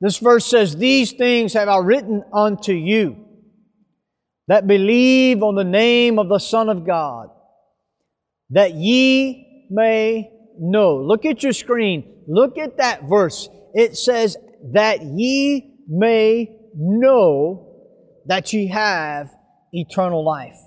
This 0.00 0.18
verse 0.18 0.44
says, 0.44 0.74
These 0.74 1.12
things 1.12 1.52
have 1.52 1.68
I 1.68 1.78
written 1.78 2.24
unto 2.32 2.72
you 2.72 3.25
that 4.48 4.66
believe 4.66 5.42
on 5.42 5.54
the 5.54 5.64
name 5.64 6.18
of 6.18 6.28
the 6.28 6.38
Son 6.38 6.68
of 6.68 6.86
God, 6.86 7.28
that 8.50 8.74
ye 8.74 9.68
may 9.70 10.30
know. 10.58 10.96
Look 10.96 11.24
at 11.24 11.42
your 11.42 11.52
screen. 11.52 12.24
Look 12.28 12.58
at 12.58 12.78
that 12.78 13.04
verse. 13.08 13.48
It 13.74 13.96
says, 13.96 14.36
that 14.72 15.02
ye 15.02 15.84
may 15.88 16.56
know 16.74 17.74
that 18.26 18.52
ye 18.52 18.68
have 18.68 19.30
eternal 19.72 20.24
life, 20.24 20.58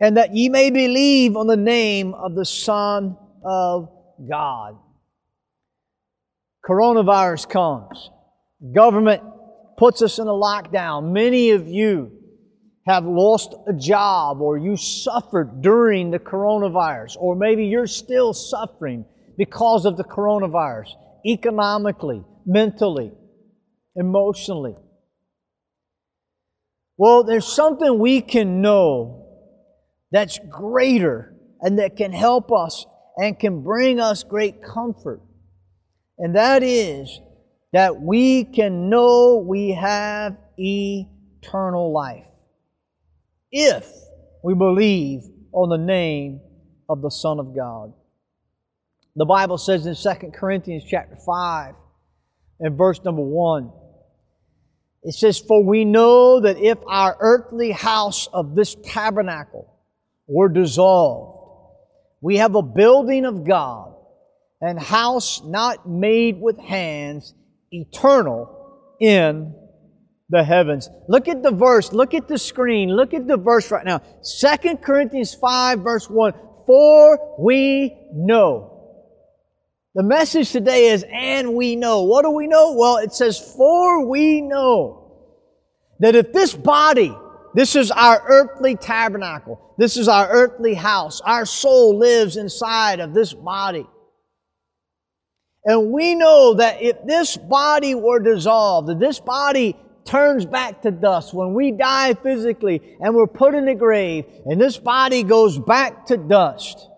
and 0.00 0.16
that 0.16 0.34
ye 0.34 0.48
may 0.48 0.70
believe 0.70 1.36
on 1.36 1.46
the 1.46 1.56
name 1.56 2.14
of 2.14 2.34
the 2.34 2.44
Son 2.44 3.16
of 3.44 3.88
God. 4.28 4.76
Coronavirus 6.68 7.48
comes. 7.48 8.10
Government 8.74 9.22
puts 9.76 10.02
us 10.02 10.18
in 10.18 10.28
a 10.28 10.32
lockdown. 10.32 11.12
Many 11.12 11.50
of 11.50 11.66
you 11.66 12.12
have 12.86 13.04
lost 13.04 13.54
a 13.68 13.72
job 13.72 14.40
or 14.40 14.58
you 14.58 14.76
suffered 14.76 15.62
during 15.62 16.10
the 16.10 16.18
coronavirus, 16.18 17.16
or 17.18 17.36
maybe 17.36 17.66
you're 17.66 17.86
still 17.86 18.32
suffering 18.32 19.04
because 19.38 19.84
of 19.84 19.96
the 19.96 20.04
coronavirus, 20.04 20.88
economically, 21.24 22.24
mentally, 22.44 23.12
emotionally. 23.94 24.74
Well, 26.96 27.22
there's 27.24 27.46
something 27.46 27.98
we 27.98 28.20
can 28.20 28.60
know 28.60 29.26
that's 30.10 30.38
greater 30.50 31.34
and 31.60 31.78
that 31.78 31.96
can 31.96 32.12
help 32.12 32.52
us 32.52 32.84
and 33.16 33.38
can 33.38 33.62
bring 33.62 34.00
us 34.00 34.24
great 34.24 34.62
comfort. 34.62 35.22
And 36.18 36.36
that 36.36 36.62
is 36.62 37.20
that 37.72 38.02
we 38.02 38.44
can 38.44 38.90
know 38.90 39.44
we 39.46 39.70
have 39.70 40.36
eternal 40.58 41.92
life 41.92 42.26
if 43.52 43.86
we 44.42 44.54
believe 44.54 45.22
on 45.52 45.68
the 45.68 45.76
name 45.76 46.40
of 46.88 47.02
the 47.02 47.10
Son 47.10 47.38
of 47.38 47.54
God. 47.54 47.92
The 49.14 49.26
Bible 49.26 49.58
says 49.58 49.86
in 49.86 49.94
2 49.94 50.30
Corinthians 50.30 50.84
chapter 50.88 51.16
5 51.16 51.74
and 52.60 52.78
verse 52.78 53.00
number 53.04 53.22
1, 53.22 53.70
it 55.02 55.14
says, 55.14 55.38
For 55.38 55.62
we 55.62 55.84
know 55.84 56.40
that 56.40 56.56
if 56.58 56.78
our 56.86 57.16
earthly 57.20 57.72
house 57.72 58.26
of 58.32 58.54
this 58.54 58.74
tabernacle 58.82 59.68
were 60.26 60.48
dissolved, 60.48 61.40
we 62.20 62.38
have 62.38 62.54
a 62.54 62.62
building 62.62 63.24
of 63.24 63.44
God, 63.44 63.94
and 64.60 64.78
house 64.78 65.42
not 65.44 65.88
made 65.88 66.40
with 66.40 66.58
hands, 66.58 67.34
eternal 67.72 68.96
in 69.00 69.54
the 70.32 70.42
heavens. 70.42 70.88
Look 71.08 71.28
at 71.28 71.42
the 71.44 71.52
verse. 71.52 71.92
Look 71.92 72.14
at 72.14 72.26
the 72.26 72.38
screen. 72.38 72.88
Look 72.88 73.14
at 73.14 73.28
the 73.28 73.36
verse 73.36 73.70
right 73.70 73.84
now. 73.84 74.02
Second 74.22 74.78
Corinthians 74.78 75.34
5 75.34 75.80
verse 75.80 76.10
1. 76.10 76.32
For 76.66 77.36
we 77.38 77.96
know. 78.12 78.70
The 79.94 80.02
message 80.02 80.50
today 80.50 80.86
is, 80.88 81.04
and 81.12 81.54
we 81.54 81.76
know. 81.76 82.02
What 82.02 82.22
do 82.22 82.30
we 82.30 82.46
know? 82.46 82.74
Well, 82.74 82.96
it 82.96 83.12
says, 83.12 83.38
for 83.38 84.08
we 84.08 84.40
know 84.40 85.28
that 86.00 86.16
if 86.16 86.32
this 86.32 86.54
body 86.54 87.14
this 87.54 87.76
is 87.76 87.90
our 87.90 88.22
earthly 88.26 88.76
tabernacle. 88.76 89.74
This 89.76 89.96
is 89.96 90.08
our 90.08 90.28
earthly 90.28 90.74
house. 90.74 91.20
Our 91.20 91.44
soul 91.44 91.98
lives 91.98 92.36
inside 92.36 93.00
of 93.00 93.12
this 93.12 93.34
body. 93.34 93.86
And 95.64 95.92
we 95.92 96.14
know 96.14 96.54
that 96.54 96.82
if 96.82 96.96
this 97.06 97.36
body 97.36 97.94
were 97.94 98.18
dissolved, 98.18 98.88
that 98.88 98.98
this 98.98 99.20
body 99.20 99.76
turns 100.04 100.44
back 100.46 100.82
to 100.82 100.90
dust, 100.90 101.34
when 101.34 101.54
we 101.54 101.72
die 101.72 102.14
physically 102.14 102.80
and 103.00 103.14
we're 103.14 103.26
put 103.26 103.54
in 103.54 103.66
the 103.66 103.74
grave 103.74 104.24
and 104.46 104.60
this 104.60 104.78
body 104.78 105.22
goes 105.22 105.58
back 105.58 106.06
to 106.06 106.16
dust, 106.16 106.88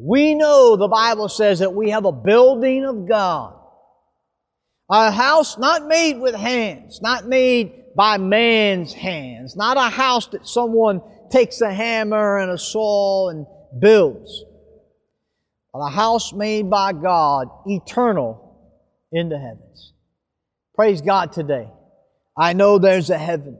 we 0.00 0.34
know 0.34 0.76
the 0.76 0.88
Bible 0.88 1.28
says 1.28 1.58
that 1.58 1.74
we 1.74 1.90
have 1.90 2.04
a 2.04 2.12
building 2.12 2.84
of 2.84 3.08
God. 3.08 3.54
A 4.90 5.10
house 5.10 5.58
not 5.58 5.86
made 5.86 6.18
with 6.18 6.34
hands, 6.34 7.00
not 7.02 7.26
made 7.26 7.94
by 7.94 8.16
man's 8.16 8.92
hands, 8.92 9.56
not 9.56 9.76
a 9.76 9.90
house 9.90 10.28
that 10.28 10.46
someone 10.46 11.02
takes 11.30 11.60
a 11.60 11.72
hammer 11.72 12.38
and 12.38 12.50
a 12.50 12.58
saw 12.58 13.28
and 13.28 13.46
builds, 13.78 14.44
but 15.72 15.80
a 15.80 15.90
house 15.90 16.32
made 16.32 16.70
by 16.70 16.92
God, 16.92 17.48
eternal 17.66 18.72
in 19.12 19.28
the 19.28 19.38
heavens. 19.38 19.92
Praise 20.74 21.02
God 21.02 21.32
today. 21.32 21.68
I 22.38 22.52
know 22.52 22.78
there's 22.78 23.10
a 23.10 23.18
heaven. 23.18 23.58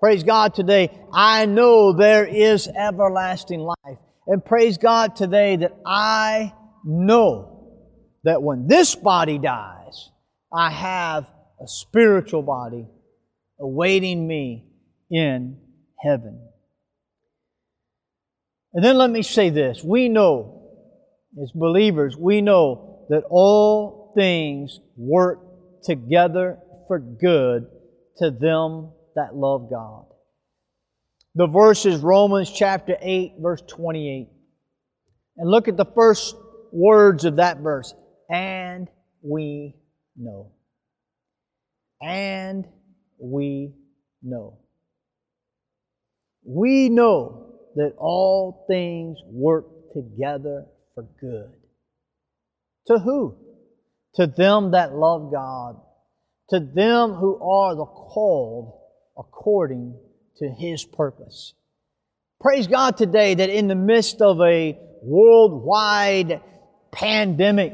Praise 0.00 0.24
God 0.24 0.54
today. 0.54 0.90
I 1.12 1.46
know 1.46 1.92
there 1.92 2.26
is 2.26 2.68
everlasting 2.68 3.60
life. 3.60 3.98
And 4.26 4.44
praise 4.44 4.76
God 4.76 5.14
today 5.14 5.56
that 5.56 5.76
I 5.86 6.52
know 6.84 7.78
that 8.24 8.42
when 8.42 8.66
this 8.66 8.96
body 8.96 9.38
dies, 9.38 10.10
I 10.52 10.70
have 10.70 11.24
a 11.62 11.68
spiritual 11.68 12.42
body 12.42 12.86
awaiting 13.60 14.26
me 14.26 14.66
in 15.10 15.58
heaven. 16.02 16.40
And 18.74 18.84
then 18.84 18.98
let 18.98 19.10
me 19.10 19.22
say 19.22 19.50
this. 19.50 19.82
We 19.82 20.08
know, 20.08 20.70
as 21.40 21.52
believers, 21.52 22.16
we 22.16 22.42
know 22.42 23.06
that 23.10 23.22
all 23.30 24.12
things 24.16 24.80
work 24.96 25.38
together 25.84 26.58
for 26.88 26.98
good 26.98 27.68
to 28.18 28.30
them 28.30 28.92
that 29.14 29.34
love 29.34 29.68
God. 29.70 30.06
The 31.34 31.46
verse 31.46 31.84
is 31.84 32.00
Romans 32.00 32.50
chapter 32.50 32.96
8, 33.00 33.34
verse 33.40 33.62
28. 33.68 34.28
And 35.36 35.50
look 35.50 35.68
at 35.68 35.76
the 35.76 35.84
first 35.84 36.34
words 36.72 37.24
of 37.24 37.36
that 37.36 37.58
verse. 37.58 37.94
And 38.30 38.88
we 39.22 39.76
know. 40.16 40.52
And 42.00 42.66
we 43.18 43.74
know. 44.22 44.58
We 46.44 46.88
know 46.88 47.54
that 47.74 47.94
all 47.98 48.64
things 48.68 49.18
work 49.26 49.66
together 49.92 50.64
for 50.94 51.04
good. 51.20 51.52
To 52.86 52.98
who? 52.98 53.36
To 54.14 54.26
them 54.26 54.70
that 54.70 54.94
love 54.94 55.30
God, 55.32 55.76
to 56.50 56.60
them 56.60 57.14
who 57.14 57.42
are 57.42 57.74
the 57.74 57.84
called 57.84 58.80
according 59.18 59.98
to 60.38 60.48
His 60.48 60.84
purpose. 60.84 61.54
Praise 62.40 62.66
God 62.66 62.96
today 62.96 63.34
that 63.34 63.50
in 63.50 63.68
the 63.68 63.74
midst 63.74 64.20
of 64.20 64.40
a 64.40 64.78
worldwide 65.02 66.40
pandemic, 66.92 67.72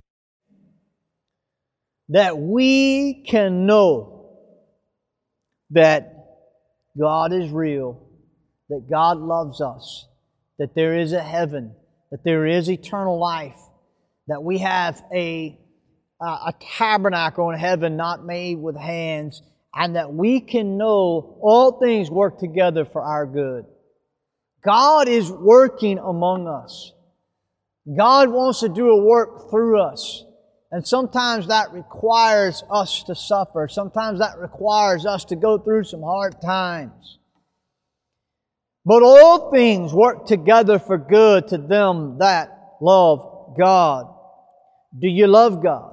that 2.08 2.38
we 2.38 3.24
can 3.26 3.66
know 3.66 4.30
that 5.70 6.14
God 6.98 7.32
is 7.32 7.50
real, 7.50 8.06
that 8.68 8.86
God 8.90 9.18
loves 9.18 9.60
us, 9.60 10.06
that 10.58 10.74
there 10.74 10.98
is 10.98 11.12
a 11.12 11.22
heaven, 11.22 11.74
that 12.10 12.22
there 12.24 12.46
is 12.46 12.70
eternal 12.70 13.18
life, 13.18 13.58
that 14.28 14.42
we 14.42 14.58
have 14.58 15.02
a, 15.12 15.58
a 16.22 16.54
tabernacle 16.78 17.50
in 17.50 17.58
heaven 17.58 17.96
not 17.96 18.24
made 18.24 18.58
with 18.58 18.76
hands, 18.76 19.42
and 19.74 19.96
that 19.96 20.12
we 20.12 20.40
can 20.40 20.76
know 20.76 21.38
all 21.40 21.80
things 21.80 22.10
work 22.10 22.38
together 22.38 22.84
for 22.84 23.02
our 23.02 23.26
good. 23.26 23.64
God 24.64 25.08
is 25.08 25.30
working 25.30 25.98
among 25.98 26.46
us. 26.46 26.92
God 27.96 28.28
wants 28.28 28.60
to 28.60 28.68
do 28.68 28.90
a 28.90 29.04
work 29.04 29.50
through 29.50 29.80
us. 29.80 30.24
And 30.70 30.86
sometimes 30.86 31.48
that 31.48 31.72
requires 31.72 32.62
us 32.70 33.02
to 33.04 33.14
suffer. 33.14 33.68
Sometimes 33.68 34.20
that 34.20 34.38
requires 34.38 35.04
us 35.04 35.24
to 35.26 35.36
go 35.36 35.58
through 35.58 35.84
some 35.84 36.02
hard 36.02 36.40
times. 36.40 37.18
But 38.84 39.02
all 39.02 39.50
things 39.50 39.92
work 39.92 40.26
together 40.26 40.78
for 40.78 40.96
good 40.96 41.48
to 41.48 41.58
them 41.58 42.18
that 42.18 42.56
love 42.80 43.54
God. 43.58 44.14
Do 44.98 45.08
you 45.08 45.26
love 45.26 45.62
God? 45.62 45.91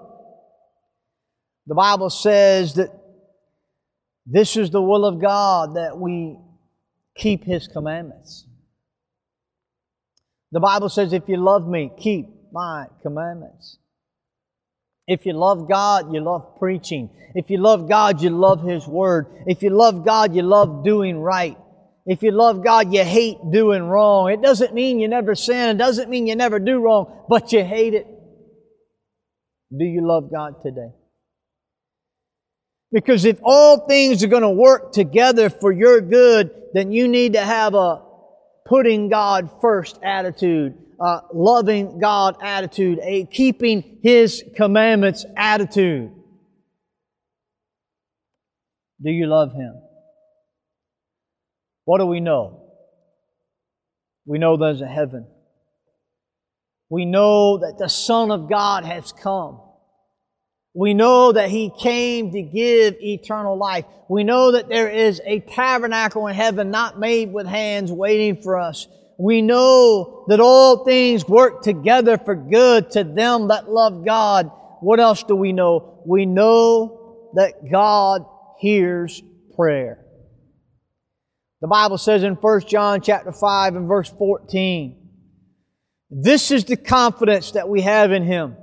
The 1.69 1.75
Bible 1.75 2.09
says 2.09 2.73
that 2.73 2.89
this 4.25 4.57
is 4.57 4.71
the 4.71 4.81
will 4.81 5.05
of 5.05 5.21
God 5.21 5.75
that 5.75 5.99
we 5.99 6.35
keep 7.15 7.43
His 7.43 7.67
commandments. 7.67 8.47
The 10.51 10.59
Bible 10.59 10.89
says, 10.89 11.13
if 11.13 11.29
you 11.29 11.38
love 11.38 11.67
me, 11.67 11.91
keep 11.95 12.25
my 12.51 12.88
commandments. 13.03 13.77
If 15.05 15.27
you 15.27 15.34
love 15.34 15.69
God, 15.69 16.12
you 16.12 16.21
love 16.21 16.58
preaching. 16.58 17.12
If 17.36 17.51
you 17.51 17.60
love 17.60 17.88
God, 17.88 18.19
you 18.19 18.32
love 18.32 18.63
His 18.63 18.88
Word. 18.88 19.27
If 19.45 19.62
you 19.62 19.69
love 19.69 20.03
God, 20.03 20.36
you 20.36 20.41
love 20.41 20.84
doing 20.84 21.19
right. 21.19 21.55
If 22.08 22.23
you 22.23 22.32
love 22.32 22.63
God, 22.63 22.91
you 22.91 23.03
hate 23.03 23.38
doing 23.51 23.84
wrong. 23.84 24.32
It 24.32 24.41
doesn't 24.41 24.73
mean 24.73 24.99
you 24.99 25.08
never 25.08 25.36
sin. 25.36 25.69
It 25.69 25.77
doesn't 25.77 26.10
mean 26.10 26.25
you 26.25 26.36
never 26.36 26.58
do 26.58 26.79
wrong, 26.79 27.25
but 27.29 27.51
you 27.53 27.63
hate 27.63 27.93
it. 27.93 28.08
Do 29.71 29.86
you 29.86 30.08
love 30.08 30.32
God 30.34 30.63
today? 30.63 30.93
Because 32.91 33.25
if 33.25 33.39
all 33.43 33.88
things 33.88 34.23
are 34.23 34.28
going 34.28 34.41
to 34.41 34.49
work 34.49 34.93
together 34.93 35.49
for 35.49 35.71
your 35.71 36.02
good, 36.02 36.52
then 36.73 36.91
you 36.91 37.08
need 37.08 37.34
to 37.34 37.41
have 37.41 37.75
a 37.75 38.02
putting 38.65 39.10
God 39.10 39.49
first 39.62 39.99
attitude, 40.04 40.75
a 40.99 41.21
loving 41.34 41.99
God 41.99 42.38
attitude, 42.41 42.99
a 43.04 43.25
keeping 43.25 43.99
His 44.02 44.43
commandments 44.56 45.25
attitude. 45.38 46.12
Do 49.02 49.12
you 49.12 49.28
love 49.28 49.54
Him? 49.54 49.73
What 51.86 51.99
do 51.99 52.06
we 52.06 52.19
know? 52.19 52.71
We 54.25 54.39
know 54.39 54.58
there's 54.58 54.82
a 54.82 54.88
heaven. 54.88 55.28
We 56.89 57.06
know 57.06 57.60
that 57.60 57.78
the 57.78 57.88
Son 57.88 58.32
of 58.32 58.49
God 58.49 58.84
has 58.84 59.12
come. 59.12 59.62
We 60.73 60.93
know 60.93 61.32
that 61.32 61.49
He 61.49 61.71
came 61.79 62.32
to 62.32 62.41
give 62.41 62.95
eternal 63.01 63.58
life. 63.58 63.86
We 64.08 64.23
know 64.23 64.51
that 64.51 64.69
there 64.69 64.89
is 64.89 65.21
a 65.25 65.39
tabernacle 65.39 66.27
in 66.27 66.36
heaven 66.36 66.69
not 66.71 66.99
made 66.99 67.34
with 67.34 67.47
hands 67.47 67.91
waiting 67.91 68.41
for 68.41 68.60
us. 68.60 68.88
We 69.17 69.41
know 69.41 70.25
that 70.27 70.39
all 70.39 70.86
things 70.86 71.27
work 71.27 71.62
together 71.62 72.17
for 72.17 72.36
good 72.36 72.91
to 72.91 73.03
them 73.03 73.49
that 73.49 73.69
love 73.69 74.05
God. 74.05 74.51
What 74.82 74.99
else 74.99 75.23
do 75.23 75.36
we 75.36 75.51
know? 75.51 76.01
We 76.05 76.25
know 76.25 77.32
that 77.34 77.69
God 77.69 78.25
hears 78.60 79.21
prayer. 79.55 80.05
The 81.62 81.67
Bible 81.67 81.97
says 81.97 82.23
in 82.23 82.36
1 82.36 82.62
John 82.67 83.01
chapter 83.01 83.34
5 83.34 83.75
and 83.75 83.88
verse 83.88 84.10
14, 84.10 84.95
this 86.10 86.51
is 86.51 86.63
the 86.63 86.77
confidence 86.77 87.51
that 87.51 87.67
we 87.67 87.82
have 87.82 88.12
in 88.12 88.23
Him 88.23 88.55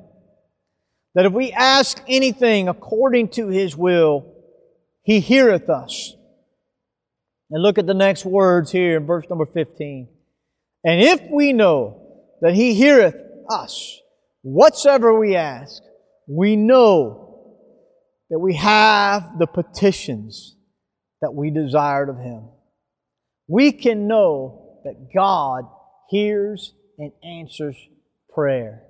that 1.16 1.24
if 1.24 1.32
we 1.32 1.50
ask 1.50 1.98
anything 2.06 2.68
according 2.68 3.28
to 3.30 3.48
His 3.48 3.74
will, 3.74 4.34
He 5.02 5.18
heareth 5.18 5.70
us. 5.70 6.14
And 7.50 7.62
look 7.62 7.78
at 7.78 7.86
the 7.86 7.94
next 7.94 8.26
words 8.26 8.70
here 8.70 8.98
in 8.98 9.06
verse 9.06 9.24
number 9.30 9.46
15. 9.46 10.08
And 10.84 11.00
if 11.00 11.22
we 11.30 11.54
know 11.54 12.20
that 12.42 12.52
He 12.52 12.74
heareth 12.74 13.16
us, 13.48 13.98
whatsoever 14.42 15.18
we 15.18 15.36
ask, 15.36 15.82
we 16.28 16.54
know 16.54 17.54
that 18.28 18.38
we 18.38 18.54
have 18.56 19.38
the 19.38 19.46
petitions 19.46 20.54
that 21.22 21.32
we 21.32 21.50
desired 21.50 22.10
of 22.10 22.18
Him. 22.18 22.50
We 23.48 23.72
can 23.72 24.06
know 24.06 24.80
that 24.84 25.08
God 25.14 25.64
hears 26.10 26.74
and 26.98 27.12
answers 27.24 27.76
prayer. 28.34 28.85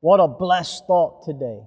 What 0.00 0.20
a 0.20 0.28
blessed 0.28 0.86
thought 0.86 1.24
today. 1.24 1.60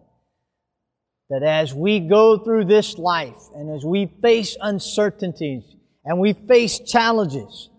That 1.30 1.44
as 1.44 1.74
we 1.74 2.00
go 2.00 2.40
through 2.40 2.66
this 2.66 2.98
life 2.98 3.38
and 3.56 3.76
as 3.76 3.86
we 3.86 4.12
face 4.22 4.58
uncertainties 4.60 5.64
and 6.04 6.20
we 6.20 6.34
face 6.34 6.80
challenges 6.80 7.70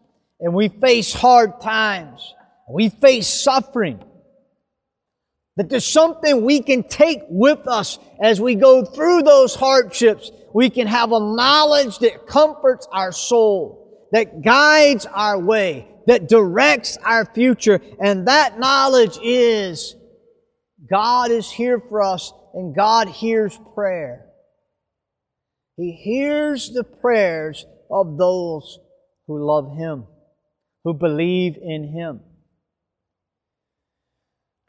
and 0.40 0.54
we 0.54 0.68
face 0.68 1.12
hard 1.12 1.60
times, 1.60 2.34
we 2.68 2.88
face 2.88 3.28
suffering, 3.28 4.02
that 5.56 5.68
there's 5.68 5.86
something 5.86 6.44
we 6.44 6.60
can 6.60 6.82
take 6.82 7.20
with 7.28 7.68
us 7.68 7.98
as 8.20 8.40
we 8.40 8.54
go 8.54 8.84
through 8.84 9.22
those 9.22 9.54
hardships. 9.54 10.30
We 10.52 10.70
can 10.70 10.86
have 10.86 11.12
a 11.12 11.20
knowledge 11.20 11.98
that 12.00 12.26
comforts 12.26 12.88
our 12.90 13.12
soul, 13.12 14.08
that 14.12 14.42
guides 14.42 15.06
our 15.06 15.38
way, 15.38 15.86
that 16.06 16.28
directs 16.28 16.96
our 17.04 17.24
future, 17.24 17.80
and 18.00 18.26
that 18.26 18.58
knowledge 18.58 19.18
is 19.22 19.94
God 20.88 21.30
is 21.30 21.50
here 21.50 21.80
for 21.80 22.02
us 22.02 22.32
and 22.52 22.74
God 22.74 23.08
hears 23.08 23.58
prayer. 23.74 24.26
He 25.76 25.92
hears 25.92 26.70
the 26.70 26.84
prayers 26.84 27.64
of 27.90 28.18
those 28.18 28.78
who 29.26 29.44
love 29.44 29.76
Him, 29.76 30.04
who 30.84 30.94
believe 30.94 31.56
in 31.56 31.92
Him. 31.92 32.20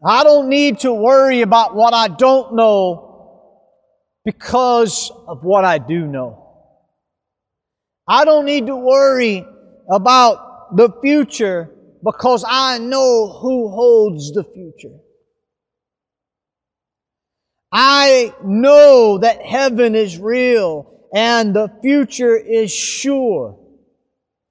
I 0.04 0.24
don't 0.24 0.50
need 0.50 0.80
to 0.80 0.94
worry 0.94 1.42
about 1.42 1.76
what 1.76 1.94
I 1.94 2.08
don't 2.08 2.56
know 2.56 3.62
because 4.24 5.12
of 5.28 5.44
what 5.44 5.66
I 5.66 5.78
do 5.78 6.08
know. 6.08 6.42
I 8.08 8.26
don't 8.26 8.46
need 8.46 8.68
to 8.68 8.76
worry 8.76 9.46
about 9.90 10.76
the 10.76 10.90
future 11.02 11.70
because 12.04 12.46
I 12.48 12.78
know 12.78 13.28
who 13.42 13.70
holds 13.70 14.32
the 14.32 14.44
future. 14.44 14.96
I 17.78 18.34
know 18.42 19.18
that 19.18 19.46
heaven 19.46 19.96
is 19.96 20.18
real 20.18 21.08
and 21.14 21.54
the 21.54 21.70
future 21.82 22.38
is 22.38 22.72
sure. 22.72 23.60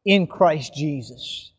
in 0.05 0.27
Christ 0.27 0.75
Jesus. 0.75 1.53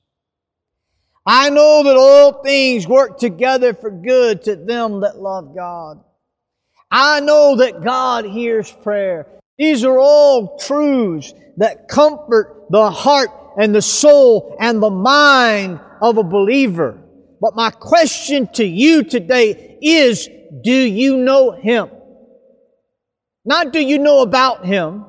I 1.25 1.49
know 1.49 1.81
that 1.85 1.97
all 1.97 2.43
things 2.43 2.87
work 2.87 3.17
together 3.17 3.73
for 3.73 3.89
good 3.89 4.43
to 4.43 4.55
them 4.55 5.01
that 5.01 5.17
love 5.17 5.55
God. 5.55 6.03
I 6.91 7.21
know 7.21 7.55
that 7.55 7.83
God 7.83 8.25
hears 8.25 8.71
prayer. 8.71 9.25
These 9.57 9.83
are 9.83 9.97
all 9.97 10.59
truths 10.59 11.33
that 11.57 11.87
comfort 11.87 12.67
the 12.69 12.91
heart 12.91 13.29
and 13.57 13.73
the 13.73 13.81
soul 13.81 14.55
and 14.59 14.83
the 14.83 14.91
mind 14.91 15.79
of 15.99 16.19
a 16.19 16.23
believer. 16.23 17.01
But 17.41 17.55
my 17.55 17.71
question 17.71 18.47
to 18.53 18.63
you 18.63 19.03
today 19.03 19.79
is, 19.81 20.29
do 20.61 20.71
you 20.71 21.17
know 21.17 21.51
Him? 21.51 21.89
Not 23.43 23.73
do 23.73 23.79
you 23.79 23.99
know 23.99 24.21
about 24.21 24.65
Him, 24.65 25.05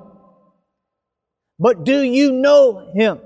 but 1.59 1.85
do 1.85 2.03
you 2.03 2.33
know 2.33 2.93
Him? 2.95 3.21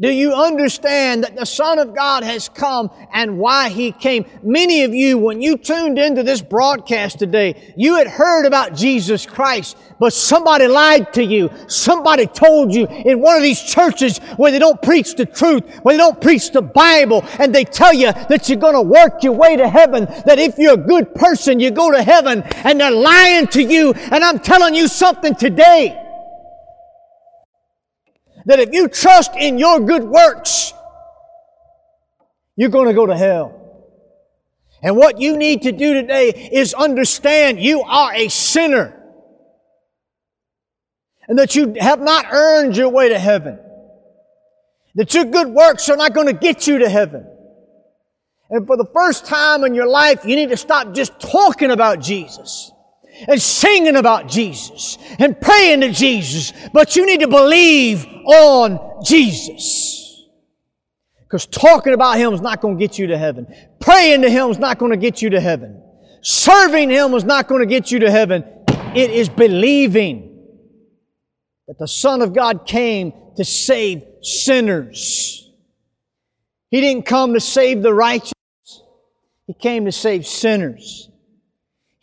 Do 0.00 0.10
you 0.10 0.34
understand 0.34 1.22
that 1.22 1.36
the 1.36 1.44
Son 1.44 1.78
of 1.78 1.94
God 1.94 2.24
has 2.24 2.48
come 2.48 2.90
and 3.12 3.38
why 3.38 3.68
He 3.68 3.92
came? 3.92 4.26
Many 4.42 4.82
of 4.82 4.92
you, 4.92 5.18
when 5.18 5.40
you 5.40 5.56
tuned 5.56 6.00
into 6.00 6.24
this 6.24 6.42
broadcast 6.42 7.20
today, 7.20 7.72
you 7.76 7.94
had 7.94 8.08
heard 8.08 8.44
about 8.44 8.74
Jesus 8.74 9.24
Christ, 9.24 9.76
but 10.00 10.12
somebody 10.12 10.66
lied 10.66 11.12
to 11.12 11.24
you. 11.24 11.48
Somebody 11.68 12.26
told 12.26 12.74
you 12.74 12.88
in 12.88 13.20
one 13.20 13.36
of 13.36 13.44
these 13.44 13.62
churches 13.62 14.18
where 14.36 14.50
they 14.50 14.58
don't 14.58 14.82
preach 14.82 15.14
the 15.14 15.26
truth, 15.26 15.62
where 15.84 15.94
they 15.94 15.98
don't 15.98 16.20
preach 16.20 16.50
the 16.50 16.62
Bible, 16.62 17.24
and 17.38 17.54
they 17.54 17.64
tell 17.64 17.94
you 17.94 18.10
that 18.12 18.48
you're 18.48 18.58
gonna 18.58 18.82
work 18.82 19.22
your 19.22 19.34
way 19.34 19.54
to 19.54 19.68
heaven, 19.68 20.06
that 20.26 20.40
if 20.40 20.58
you're 20.58 20.74
a 20.74 20.76
good 20.76 21.14
person, 21.14 21.60
you 21.60 21.70
go 21.70 21.92
to 21.92 22.02
heaven, 22.02 22.42
and 22.64 22.80
they're 22.80 22.90
lying 22.90 23.46
to 23.46 23.62
you, 23.62 23.92
and 24.10 24.24
I'm 24.24 24.40
telling 24.40 24.74
you 24.74 24.88
something 24.88 25.36
today 25.36 26.03
that 28.46 28.58
if 28.58 28.72
you 28.72 28.88
trust 28.88 29.32
in 29.36 29.58
your 29.58 29.80
good 29.80 30.04
works, 30.04 30.72
you're 32.56 32.70
going 32.70 32.88
to 32.88 32.94
go 32.94 33.06
to 33.06 33.16
hell. 33.16 33.60
And 34.82 34.96
what 34.96 35.20
you 35.20 35.36
need 35.36 35.62
to 35.62 35.72
do 35.72 35.94
today 35.94 36.28
is 36.52 36.74
understand 36.74 37.58
you 37.58 37.82
are 37.82 38.14
a 38.14 38.28
sinner. 38.28 39.00
And 41.26 41.38
that 41.38 41.56
you 41.56 41.74
have 41.80 42.00
not 42.00 42.26
earned 42.30 42.76
your 42.76 42.90
way 42.90 43.08
to 43.08 43.18
heaven. 43.18 43.58
That 44.94 45.14
your 45.14 45.24
good 45.24 45.48
works 45.48 45.88
are 45.88 45.96
not 45.96 46.12
going 46.12 46.26
to 46.26 46.34
get 46.34 46.66
you 46.66 46.80
to 46.80 46.88
heaven. 46.88 47.26
And 48.50 48.66
for 48.66 48.76
the 48.76 48.86
first 48.92 49.24
time 49.24 49.64
in 49.64 49.74
your 49.74 49.88
life, 49.88 50.24
you 50.24 50.36
need 50.36 50.50
to 50.50 50.56
stop 50.56 50.92
just 50.94 51.18
talking 51.18 51.70
about 51.70 52.00
Jesus 52.00 52.70
and 53.28 53.40
singing 53.40 53.96
about 53.96 54.28
Jesus 54.28 54.98
and 55.18 55.40
praying 55.40 55.80
to 55.82 55.92
Jesus, 55.92 56.52
but 56.72 56.96
you 56.96 57.06
need 57.06 57.20
to 57.20 57.28
believe 57.28 58.04
on 58.04 59.02
Jesus. 59.04 60.28
Because 61.20 61.46
talking 61.46 61.94
about 61.94 62.16
Him 62.16 62.32
is 62.32 62.40
not 62.40 62.60
going 62.60 62.78
to 62.78 62.80
get 62.80 62.98
you 62.98 63.08
to 63.08 63.18
heaven. 63.18 63.46
Praying 63.80 64.22
to 64.22 64.30
Him 64.30 64.50
is 64.50 64.58
not 64.58 64.78
going 64.78 64.92
to 64.92 64.96
get 64.96 65.22
you 65.22 65.30
to 65.30 65.40
heaven. 65.40 65.82
Serving 66.22 66.90
Him 66.90 67.14
is 67.14 67.24
not 67.24 67.48
going 67.48 67.60
to 67.60 67.66
get 67.66 67.90
you 67.90 68.00
to 68.00 68.10
heaven. 68.10 68.44
It 68.94 69.10
is 69.10 69.28
believing 69.28 70.46
that 71.66 71.78
the 71.78 71.88
Son 71.88 72.22
of 72.22 72.32
God 72.32 72.66
came 72.66 73.12
to 73.36 73.44
save 73.44 74.02
sinners. 74.22 75.50
He 76.70 76.80
didn't 76.80 77.06
come 77.06 77.34
to 77.34 77.40
save 77.40 77.82
the 77.82 77.92
righteous. 77.92 78.32
He 79.46 79.54
came 79.54 79.84
to 79.84 79.92
save 79.92 80.26
sinners. 80.26 81.08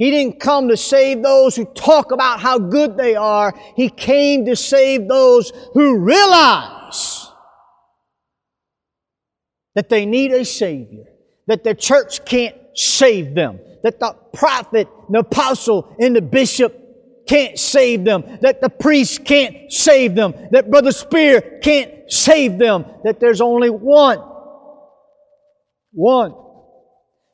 He 0.01 0.09
didn't 0.09 0.39
come 0.39 0.69
to 0.69 0.77
save 0.77 1.21
those 1.21 1.55
who 1.55 1.63
talk 1.63 2.11
about 2.11 2.39
how 2.39 2.57
good 2.57 2.97
they 2.97 3.15
are. 3.15 3.53
He 3.75 3.87
came 3.87 4.47
to 4.47 4.55
save 4.55 5.07
those 5.07 5.51
who 5.75 5.99
realize 5.99 7.27
that 9.75 9.89
they 9.89 10.07
need 10.07 10.31
a 10.31 10.43
Savior, 10.43 11.03
that 11.45 11.63
the 11.63 11.75
church 11.75 12.25
can't 12.25 12.55
save 12.73 13.35
them, 13.35 13.59
that 13.83 13.99
the 13.99 14.15
prophet, 14.33 14.87
the 15.11 15.19
apostle, 15.19 15.95
and 15.99 16.15
the 16.15 16.21
bishop 16.23 16.75
can't 17.27 17.59
save 17.59 18.03
them, 18.03 18.23
that 18.41 18.59
the 18.59 18.69
priest 18.69 19.23
can't 19.23 19.71
save 19.71 20.15
them, 20.15 20.33
that 20.49 20.71
Brother 20.71 20.93
Spear 20.93 21.59
can't 21.61 22.11
save 22.11 22.57
them, 22.57 22.85
that 23.03 23.19
there's 23.19 23.39
only 23.39 23.69
one, 23.69 24.17
one 25.91 26.33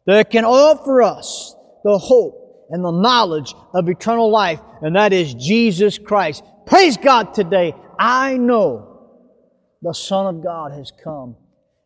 that 0.05 0.29
can 0.29 0.43
offer 0.43 1.01
us 1.01 1.55
the 1.85 1.97
hope 1.97 2.36
and 2.69 2.83
the 2.83 2.91
knowledge 2.91 3.53
of 3.73 3.87
eternal 3.89 4.29
life, 4.29 4.59
and 4.81 4.95
that 4.95 5.13
is 5.13 5.33
Jesus 5.33 5.97
Christ. 5.97 6.43
Praise 6.65 6.97
God 6.97 7.33
today. 7.33 7.73
I 7.97 8.37
know 8.37 9.09
the 9.81 9.93
Son 9.93 10.35
of 10.35 10.43
God 10.43 10.71
has 10.73 10.91
come. 11.03 11.35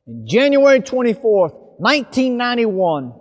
In 0.08 0.28
January 0.28 0.80
24th, 0.80 1.54
1991, 1.78 3.14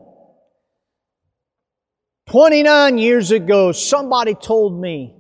29 2.30 2.98
years 2.98 3.30
ago, 3.30 3.72
somebody 3.72 4.34
told 4.34 4.80
me, 4.80 5.16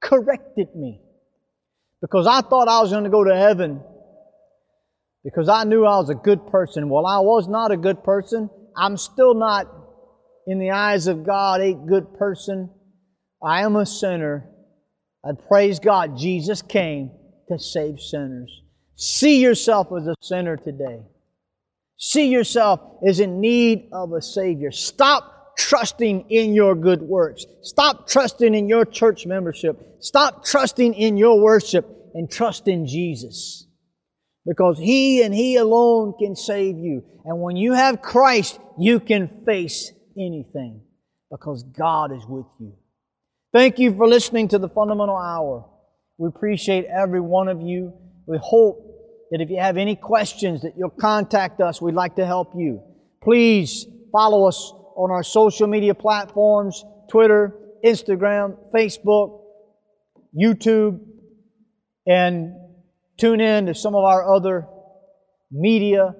corrected 0.00 0.74
me, 0.74 1.00
because 2.00 2.26
I 2.26 2.40
thought 2.40 2.68
I 2.68 2.80
was 2.80 2.90
going 2.90 3.04
to 3.04 3.10
go 3.10 3.24
to 3.24 3.36
heaven 3.36 3.82
because 5.22 5.48
I 5.48 5.64
knew 5.64 5.84
I 5.84 5.98
was 5.98 6.08
a 6.10 6.14
good 6.14 6.46
person. 6.46 6.88
Well, 6.88 7.06
I 7.06 7.18
was 7.18 7.46
not 7.46 7.72
a 7.72 7.76
good 7.76 8.02
person. 8.02 8.48
I'm 8.76 8.96
still 8.96 9.34
not 9.34 9.66
in 10.50 10.58
the 10.58 10.72
eyes 10.72 11.06
of 11.06 11.24
God 11.24 11.60
a 11.60 11.74
good 11.74 12.12
person. 12.18 12.68
I 13.40 13.62
am 13.62 13.76
a 13.76 13.86
sinner. 13.86 14.50
I 15.24 15.30
praise 15.48 15.78
God, 15.78 16.18
Jesus 16.18 16.60
came 16.60 17.12
to 17.48 17.56
save 17.56 18.00
sinners. 18.00 18.50
See 18.96 19.40
yourself 19.40 19.92
as 19.96 20.08
a 20.08 20.16
sinner 20.20 20.56
today. 20.56 21.02
See 21.98 22.30
yourself 22.30 22.80
as 23.06 23.20
in 23.20 23.40
need 23.40 23.90
of 23.92 24.12
a 24.12 24.20
Savior. 24.20 24.72
Stop 24.72 25.56
trusting 25.56 26.28
in 26.30 26.52
your 26.52 26.74
good 26.74 27.02
works. 27.02 27.46
Stop 27.62 28.08
trusting 28.08 28.52
in 28.52 28.68
your 28.68 28.84
church 28.84 29.26
membership. 29.26 29.78
Stop 30.00 30.44
trusting 30.44 30.94
in 30.94 31.16
your 31.16 31.40
worship 31.40 31.86
and 32.14 32.28
trust 32.28 32.66
in 32.66 32.88
Jesus. 32.88 33.68
Because 34.44 34.78
He 34.78 35.22
and 35.22 35.32
He 35.32 35.54
alone 35.54 36.14
can 36.18 36.34
save 36.34 36.76
you. 36.76 37.04
And 37.24 37.40
when 37.40 37.54
you 37.54 37.72
have 37.72 38.02
Christ, 38.02 38.58
you 38.76 38.98
can 38.98 39.44
face 39.46 39.92
anything 40.20 40.82
because 41.30 41.62
God 41.62 42.12
is 42.12 42.24
with 42.26 42.46
you. 42.58 42.74
Thank 43.52 43.78
you 43.78 43.94
for 43.96 44.06
listening 44.06 44.48
to 44.48 44.58
the 44.58 44.68
Fundamental 44.68 45.16
Hour. 45.16 45.68
We 46.18 46.28
appreciate 46.28 46.84
every 46.84 47.20
one 47.20 47.48
of 47.48 47.60
you. 47.60 47.92
We 48.26 48.38
hope 48.40 48.90
that 49.30 49.40
if 49.40 49.48
you 49.48 49.58
have 49.58 49.76
any 49.76 49.96
questions 49.96 50.62
that 50.62 50.74
you'll 50.76 50.90
contact 50.90 51.60
us. 51.60 51.80
We'd 51.80 51.94
like 51.94 52.16
to 52.16 52.26
help 52.26 52.52
you. 52.56 52.82
Please 53.22 53.86
follow 54.12 54.46
us 54.48 54.72
on 54.96 55.10
our 55.10 55.22
social 55.22 55.66
media 55.66 55.94
platforms, 55.94 56.84
Twitter, 57.08 57.56
Instagram, 57.84 58.56
Facebook, 58.74 59.40
YouTube, 60.38 61.00
and 62.06 62.54
tune 63.18 63.40
in 63.40 63.66
to 63.66 63.74
some 63.74 63.94
of 63.94 64.04
our 64.04 64.34
other 64.34 64.66
media 65.50 66.14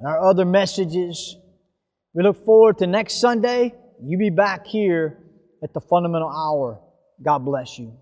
and 0.00 0.08
our 0.08 0.20
other 0.20 0.44
messages. 0.44 1.36
We 2.18 2.24
look 2.24 2.44
forward 2.44 2.78
to 2.78 2.88
next 2.88 3.20
Sunday. 3.20 3.72
You 4.02 4.18
be 4.18 4.30
back 4.30 4.66
here 4.66 5.22
at 5.62 5.72
the 5.72 5.80
fundamental 5.80 6.28
hour. 6.28 6.80
God 7.22 7.44
bless 7.44 7.78
you. 7.78 7.96